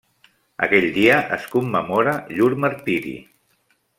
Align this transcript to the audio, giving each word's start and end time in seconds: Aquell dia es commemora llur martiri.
Aquell 0.67 0.87
dia 0.95 1.19
es 1.37 1.45
commemora 1.57 2.17
llur 2.39 2.51
martiri. 2.65 3.17